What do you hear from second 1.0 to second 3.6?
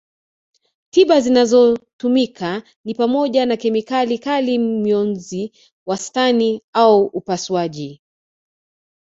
zinazotumika ni pamoja na